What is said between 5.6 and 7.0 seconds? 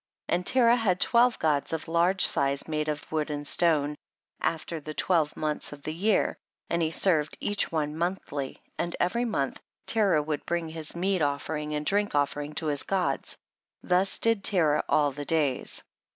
of the year, and he